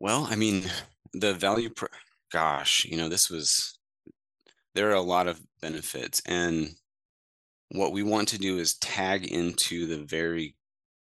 [0.00, 0.64] Well, I mean,
[1.12, 1.88] the value, pro-
[2.32, 3.78] gosh, you know, this was,
[4.74, 6.20] there are a lot of benefits.
[6.26, 6.70] And
[7.70, 10.56] what we want to do is tag into the very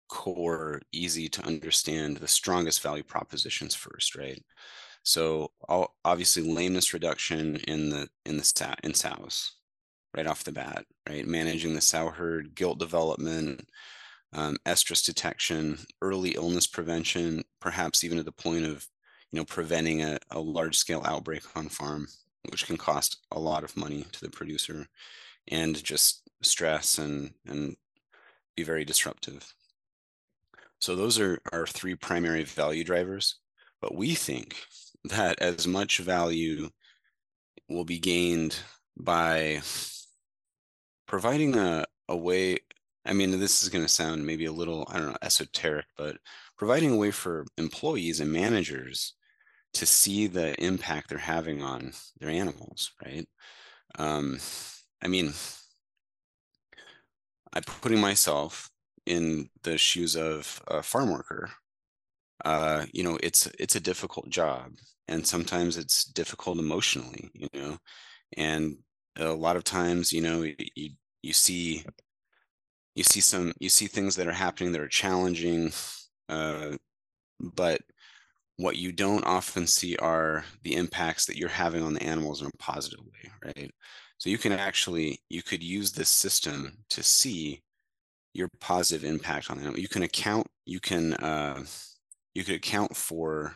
[0.09, 4.43] core, easy to understand, the strongest value propositions first, right?
[5.03, 5.53] So
[6.05, 9.53] obviously lameness reduction in the in the sow, in sows
[10.15, 11.27] right off the bat, right?
[11.27, 13.67] Managing the sow herd, gilt development,
[14.33, 18.87] um, estrus detection, early illness prevention, perhaps even to the point of,
[19.33, 22.07] you know, preventing a, a large scale outbreak on farm,
[22.51, 24.87] which can cost a lot of money to the producer
[25.49, 27.77] and just stress and, and
[28.57, 29.55] be very disruptive.
[30.79, 33.37] So those are our three primary value drivers.
[33.81, 34.57] But we think
[35.05, 36.71] that as much value
[37.69, 38.57] will be gained
[38.97, 39.63] by
[41.07, 42.59] providing a, a way
[43.11, 46.19] I mean, this is going to sound maybe a little, I don't know, esoteric, but
[46.57, 49.15] providing a way for employees and managers
[49.75, 53.29] to see the impact they're having on their animals, right?
[53.99, 54.39] Um,
[55.03, 55.35] I mean,
[57.53, 58.71] I'm putting myself
[59.07, 61.51] in the shoes of a farm worker.
[62.45, 64.73] Uh, you know, it's it's a difficult job,
[65.09, 67.31] and sometimes it's difficult emotionally.
[67.35, 67.79] You know,
[68.37, 68.79] and
[69.17, 70.91] a lot of times, you know, you
[71.23, 71.85] you see
[72.95, 75.73] you see some you see things that are happening that are challenging,
[76.29, 76.77] uh,
[77.41, 77.81] but
[78.57, 82.49] what you don't often see are the impacts that you're having on the animals in
[82.49, 83.71] a positive way, right?
[84.19, 87.63] So you can actually you could use this system to see
[88.35, 89.77] your positive impact on them.
[89.77, 91.65] You can account you can uh,
[92.35, 93.55] you could account for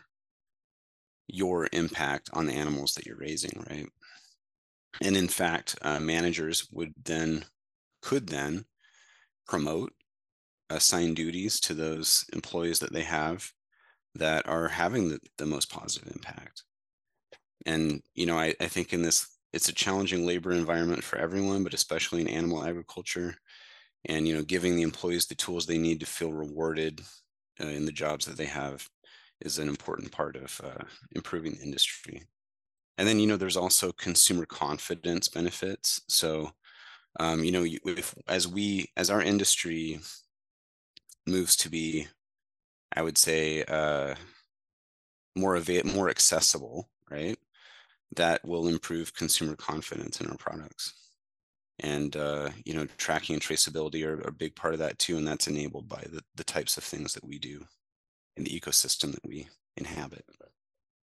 [1.28, 3.86] your impact on the animals that you're raising, right?
[5.02, 7.44] And in fact, uh, managers would then
[8.02, 8.64] could then
[9.46, 9.92] promote
[10.70, 13.50] assign duties to those employees that they have
[14.14, 16.62] that are having the, the most positive impact.
[17.66, 21.62] And you know, I, I think in this it's a challenging labor environment for everyone,
[21.62, 23.36] but especially in animal agriculture.
[24.06, 27.00] And you know, giving the employees the tools they need to feel rewarded
[27.60, 28.86] uh, in the jobs that they have
[29.40, 32.22] is an important part of uh, improving the industry.
[32.98, 36.02] And then you know, there's also consumer confidence benefits.
[36.08, 36.52] So
[37.20, 40.00] um, you know, if, as we as our industry
[41.26, 42.06] moves to be,
[42.94, 44.14] I would say, uh,
[45.36, 47.38] more ava- more accessible, right?
[48.16, 50.92] that will improve consumer confidence in our products.
[51.80, 55.16] And uh, you know, tracking and traceability are, are, a big part of that too,
[55.16, 57.64] and that's enabled by the, the types of things that we do
[58.36, 60.24] in the ecosystem that we inhabit.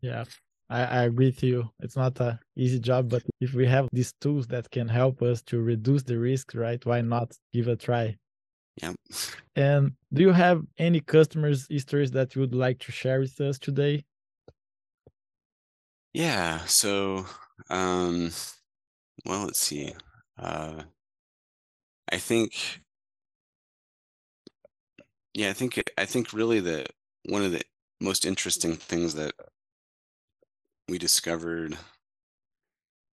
[0.02, 0.24] Yeah,
[0.72, 1.70] I, I agree with you.
[1.82, 5.42] It's not a easy job, but if we have these tools that can help us
[5.44, 6.84] to reduce the risk, right?
[6.86, 8.18] Why not give a try?
[8.82, 8.94] Yeah.
[9.56, 13.60] And do you have any customers stories that you would like to share with us
[13.60, 14.06] today?
[16.14, 16.60] Yeah.
[16.66, 17.26] So,
[17.70, 18.32] um,
[19.26, 19.94] well, let's see.
[20.40, 20.84] Uh,
[22.10, 22.82] I think,
[25.34, 26.86] yeah, I think I think really the
[27.26, 27.62] one of the
[28.00, 29.34] most interesting things that
[30.88, 31.78] we discovered,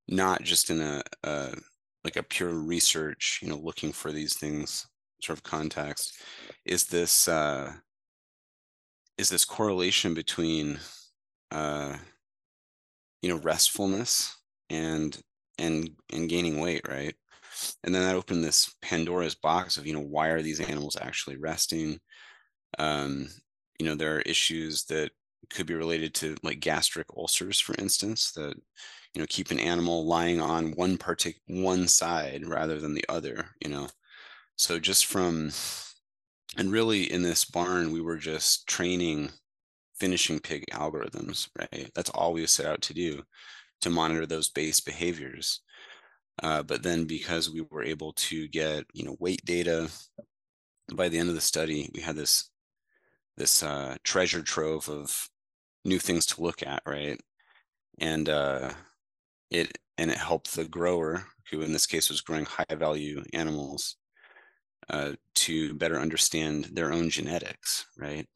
[0.08, 1.54] not just in a, a
[2.04, 4.86] like a pure research, you know, looking for these things
[5.22, 6.20] sort of context,
[6.64, 7.72] is this uh,
[9.18, 10.78] is this correlation between
[11.50, 11.96] uh,
[13.22, 14.34] you know restfulness
[14.70, 15.20] and
[15.58, 17.14] and and gaining weight right?
[17.84, 21.36] And then that opened this pandora's box of you know why are these animals actually
[21.36, 21.98] resting?
[22.78, 23.28] Um
[23.78, 25.10] you know there are issues that
[25.50, 28.54] could be related to like gastric ulcers for instance that
[29.14, 33.46] you know keep an animal lying on one partic one side rather than the other
[33.60, 33.88] you know
[34.56, 35.50] so just from
[36.56, 39.30] and really in this barn we were just training
[39.94, 41.90] finishing pig algorithms, right?
[41.94, 43.22] That's all we set out to do
[43.80, 45.60] to monitor those base behaviors.
[46.42, 49.88] Uh, but then because we were able to get, you know, weight data,
[50.94, 52.50] by the end of the study, we had this
[53.36, 55.28] this uh, treasure trove of
[55.84, 57.20] new things to look at, right?
[57.98, 58.72] And uh,
[59.50, 63.96] it and it helped the grower, who in this case was growing high value animals,
[64.90, 68.28] uh, to better understand their own genetics, right?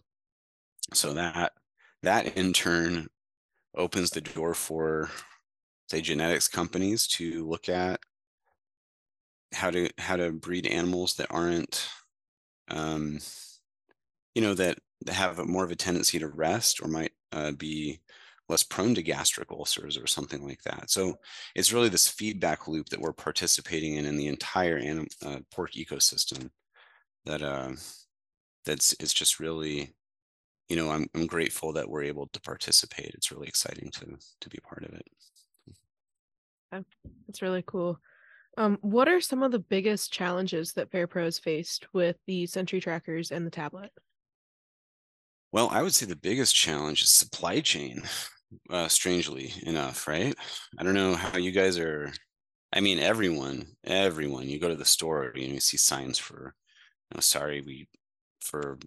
[0.95, 1.53] so that
[2.03, 3.09] that in turn
[3.77, 5.11] opens the door for
[5.89, 8.01] say genetics companies to look at
[9.55, 11.89] how to how to breed animals that aren't
[12.71, 13.19] um,
[14.35, 18.01] you know that, that have more of a tendency to rest or might uh, be
[18.49, 21.19] less prone to gastric ulcers or something like that so
[21.55, 25.73] it's really this feedback loop that we're participating in in the entire anim- uh, pork
[25.73, 26.51] ecosystem
[27.25, 27.71] that uh,
[28.65, 29.95] that's it's just really
[30.69, 33.13] you know, I'm I'm grateful that we're able to participate.
[33.15, 35.07] It's really exciting to to be part of it.
[37.27, 37.99] That's really cool.
[38.59, 42.81] Um, what are some of the biggest challenges that FarrPro has faced with the Sentry
[42.81, 43.93] trackers and the tablet?
[45.53, 48.03] Well, I would say the biggest challenge is supply chain.
[48.71, 50.35] Uh, strangely enough, right?
[50.79, 52.13] I don't know how you guys are.
[52.73, 54.49] I mean, everyone, everyone.
[54.49, 56.55] You go to the store, know, you see signs for,
[57.11, 57.89] you know, sorry, we
[58.43, 58.79] for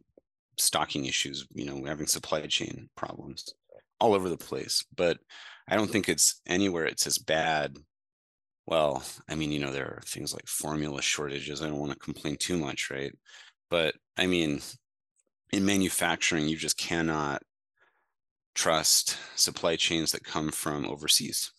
[0.60, 3.54] stocking issues, you know, having supply chain problems
[4.00, 4.86] all over the place.
[4.96, 5.20] But
[5.68, 7.78] I don't think it's anywhere it's as bad.
[8.66, 11.62] Well, I mean, you know, there are things like formula shortages.
[11.62, 13.14] I don't want to complain too much, right?
[13.70, 14.62] But I mean,
[15.52, 17.42] in manufacturing, you just cannot
[18.56, 21.52] trust supply chains that come from overseas.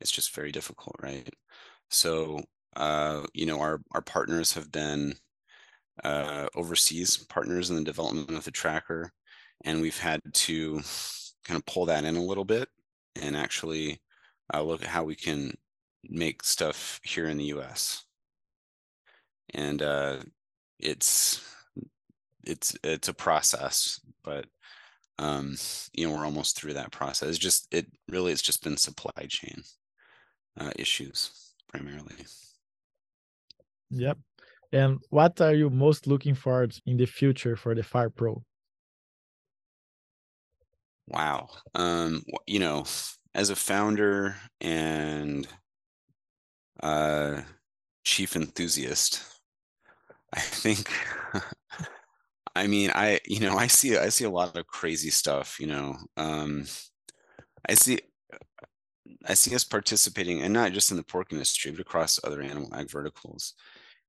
[0.00, 1.28] It's just very difficult, right?
[1.90, 2.40] So,
[2.76, 5.14] uh, you know, our our partners have been
[6.04, 9.12] uh, overseas partners in the development of the tracker,
[9.64, 10.80] and we've had to
[11.44, 12.68] kind of pull that in a little bit
[13.20, 14.00] and actually
[14.54, 15.52] uh, look at how we can
[16.04, 18.04] make stuff here in the U.S.
[19.54, 20.18] And uh,
[20.78, 21.42] it's
[22.44, 24.46] it's it's a process, but
[25.18, 25.56] um,
[25.92, 27.28] you know we're almost through that process.
[27.28, 29.62] It's just it really it's just been supply chain
[30.58, 32.14] uh, issues primarily.
[33.90, 34.18] Yep.
[34.72, 38.42] And what are you most looking forward in the future for the FarrPro?
[41.08, 41.48] Wow.
[41.74, 42.84] Um, you know,
[43.34, 45.48] as a founder and
[46.80, 47.42] uh,
[48.04, 49.24] chief enthusiast,
[50.32, 50.88] I think
[52.54, 55.66] I mean, I you know, I see I see a lot of crazy stuff, you
[55.66, 55.96] know.
[56.16, 56.66] Um
[57.68, 58.00] I see
[59.26, 62.74] I see us participating and not just in the pork industry, but across other animal
[62.74, 63.54] ag verticals.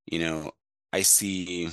[0.06, 0.52] You know,
[0.92, 1.70] I see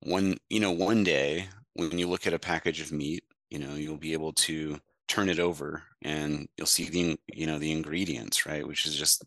[0.00, 3.74] one, you know, one day when you look at a package of meat, you know,
[3.74, 4.78] you'll be able to
[5.08, 8.66] turn it over and you'll see the you know the ingredients, right?
[8.66, 9.24] Which is just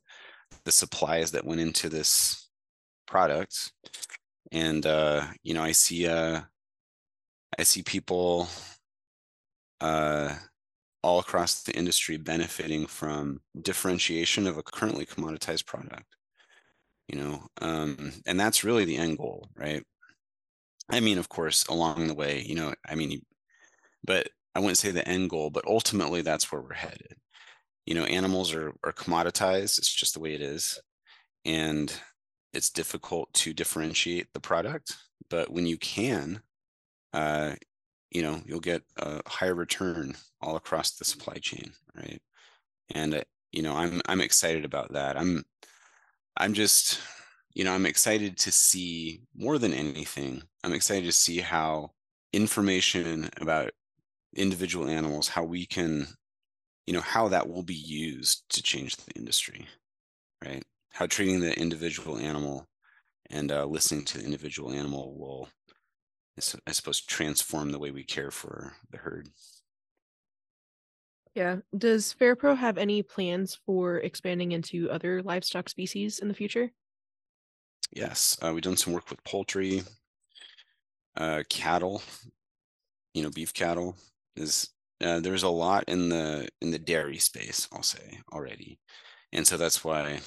[0.66, 2.50] the supplies that went into this
[3.08, 3.72] product
[4.52, 6.42] and uh, you know, I see uh,
[7.58, 8.48] I see people
[9.82, 10.36] uh,
[11.04, 16.16] all across the industry benefiting from differentiation of a currently commoditized product.
[17.08, 19.84] You know, um, and that's really the end goal, right?
[20.90, 23.22] I mean, of course, along the way, you know, I mean,
[24.04, 27.16] but I wouldn't say the end goal, but ultimately that's where we're headed.
[27.86, 29.80] You know, animals are are commoditized.
[29.80, 30.80] It's just the way it is,
[31.46, 31.92] and
[32.54, 34.96] it's difficult to differentiate the product,
[35.30, 36.42] but when you can,
[37.14, 37.56] uh,
[38.12, 42.22] you know, you'll get a higher return all across the supply chain, right?
[42.96, 43.22] And uh,
[43.52, 45.18] you know, I'm I'm excited about that.
[45.18, 45.44] I'm
[46.38, 47.00] I'm just,
[47.54, 50.44] you know, I'm excited to see more than anything.
[50.64, 51.92] I'm excited to see how
[52.34, 53.72] information about
[54.36, 56.08] individual animals, how we can,
[56.88, 59.68] you know, how that will be used to change the industry,
[60.44, 60.64] right?
[60.92, 62.68] How treating the individual animal
[63.30, 65.50] and uh, listening to the individual animal will,
[66.68, 69.30] I suppose, transform the way we care for the herd.
[71.36, 71.58] Yeah.
[71.78, 76.72] Does FarrPro have any plans for expanding into other livestock species in the future?
[77.92, 79.84] Yes, uh, we've done some work with poultry,
[81.16, 82.02] uh, cattle.
[83.14, 83.96] You know, beef cattle
[84.36, 84.70] is
[85.02, 87.68] uh, there's a lot in the in the dairy space.
[87.72, 88.80] I'll say already,
[89.32, 90.20] and so that's why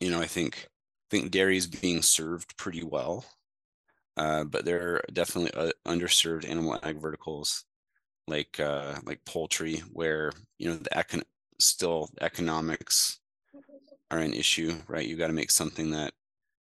[0.00, 0.68] you know, I think
[1.10, 3.24] I think dairy is being served pretty well,
[4.16, 7.64] uh, but there are definitely uh, underserved animal ag verticals
[8.28, 11.24] like uh, like poultry, where you know the econ-
[11.60, 13.20] still economics
[14.10, 15.06] are an issue, right?
[15.08, 16.14] You got to make something that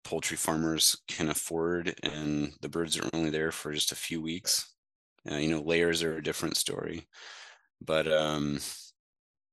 [0.04, 4.74] poultry farmers can afford, and the birds are only there for just a few weeks.
[5.32, 7.08] Uh, you know, layers are a different story,
[7.82, 8.60] but um,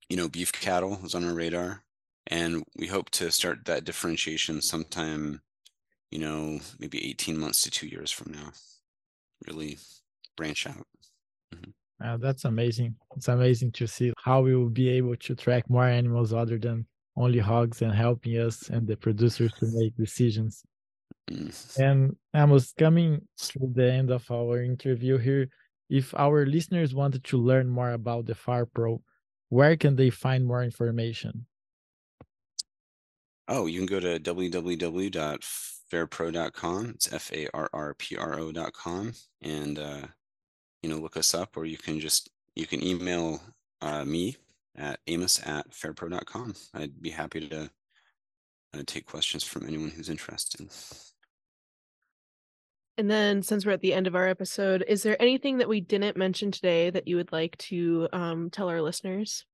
[0.09, 1.84] you know, beef cattle is on our radar
[2.29, 5.41] and we hope to start that differentiation sometime
[6.11, 8.53] you know maybe 18 months to two years from now.
[9.47, 9.79] Really
[10.37, 10.87] branch out.
[11.55, 11.71] Mm-hmm.
[12.05, 12.95] uh, that's amazing.
[13.17, 16.87] It's amazing to see how we will be able to track more animals other than
[17.17, 20.63] only hogs and helping us and the producers to make decisions.
[21.31, 21.79] Mm.
[21.79, 25.49] and amos coming to the end of our interview here
[25.89, 29.01] if our listeners wanted to learn more about the FarrPro
[29.49, 31.47] where can they find more information
[33.47, 36.91] Oh, you can go to www.farrpro.com.
[36.95, 40.07] It's F A R R P R O.com and uh,
[40.83, 43.41] you know look us up, or you can just you can email
[43.81, 44.37] uh, me
[44.77, 46.55] at amos at farrpro.com.
[46.73, 47.71] I'd be happy to
[48.75, 50.69] uh, take questions from anyone who's interested.
[52.97, 55.81] And then, since we're at the end of our episode, is there anything that we
[55.81, 59.45] didn't mention today that you would like to um, tell our listeners?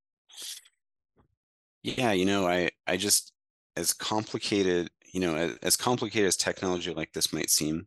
[1.83, 3.33] Yeah, you know, I I just
[3.81, 7.87] as complicated, you know, as, as complicated as technology like this might seem,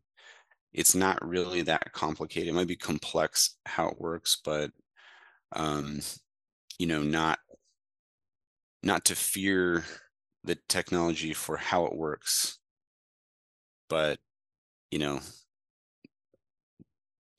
[0.74, 2.50] it's not really that complicated.
[2.50, 4.72] It might be complex how it works, but
[5.56, 6.02] um,
[6.80, 7.39] you know, not
[8.82, 9.86] not to fear
[10.44, 12.58] the technology for how it works,
[13.89, 14.20] but
[14.91, 15.20] you know,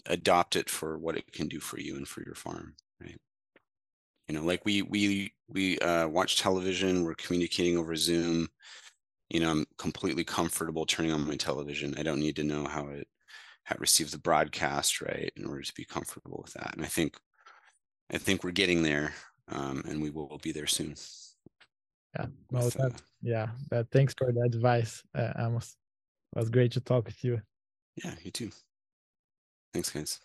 [0.06, 3.18] adopt it for what it can do for you and for your farm, right?
[4.34, 8.48] You know like we we we uh, watch television we're communicating over zoom
[9.30, 12.88] you know i'm completely comfortable turning on my television i don't need to know how
[12.88, 13.06] it
[13.62, 16.88] how it receives the broadcast right in order to be comfortable with that and i
[16.88, 17.16] think
[18.12, 19.12] i think we're getting there
[19.48, 20.96] um, and we will be there soon
[22.18, 25.76] yeah well with, that, uh, yeah that thanks for the advice uh, amos
[26.34, 27.40] It was great to talk with you.
[28.02, 28.50] Yeah, you too.
[29.72, 30.18] Thanks, guys.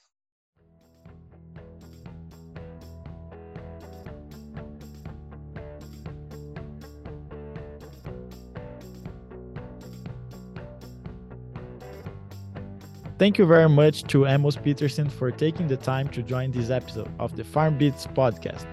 [13.20, 17.12] Thank you very much to Amos Peterson for taking the time to join this episode
[17.20, 18.66] of the Farm Beats podcast.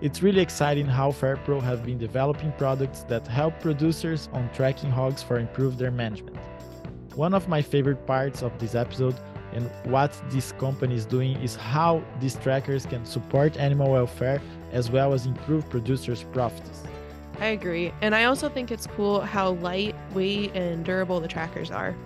[0.00, 5.20] It's really exciting how FarrPro have been developing products that help producers on tracking hogs
[5.20, 6.36] for improve their management.
[7.16, 9.16] One of my favorite parts of this episode
[9.52, 14.40] and what this company is doing is how these trackers can support animal welfare
[14.70, 16.84] as well as improve producers' profits.
[17.40, 17.92] I agree.
[18.00, 21.96] And I also think it's cool how light, weight, and durable the trackers are.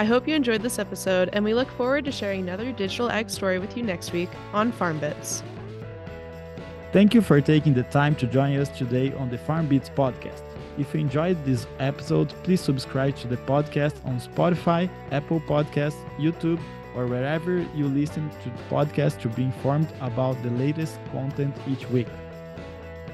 [0.00, 3.28] I hope you enjoyed this episode, and we look forward to sharing another digital ag
[3.28, 5.42] story with you next week on Farm Beats.
[6.90, 10.42] Thank you for taking the time to join us today on the Farm podcast.
[10.78, 16.62] If you enjoyed this episode, please subscribe to the podcast on Spotify, Apple Podcasts, YouTube,
[16.96, 21.86] or wherever you listen to the podcast to be informed about the latest content each
[21.90, 22.08] week.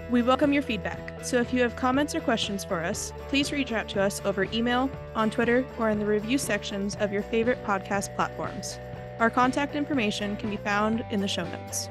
[0.08, 3.72] We welcome your feedback, so if you have comments or questions for us, please reach
[3.72, 7.58] out to us over email, on Twitter, or in the review sections of your favorite
[7.64, 8.78] podcast platforms.
[9.18, 11.88] Our contact information can be found in the show notes.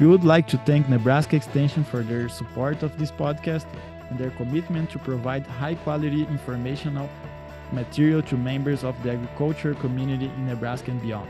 [0.00, 3.66] We would like to thank Nebraska Extension for their support of this podcast
[4.08, 7.10] and their commitment to provide high quality informational
[7.70, 11.28] material to members of the agriculture community in Nebraska and beyond.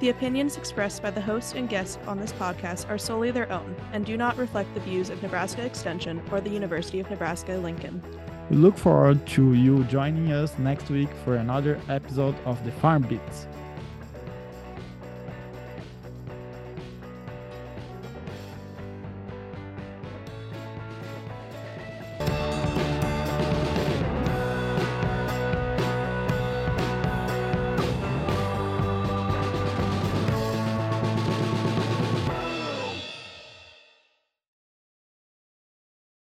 [0.00, 3.76] The opinions expressed by the host and guests on this podcast are solely their own
[3.92, 8.02] and do not reflect the views of Nebraska Extension or the University of Nebraska Lincoln.
[8.48, 13.02] We look forward to you joining us next week for another episode of the Farm
[13.02, 13.46] Beats.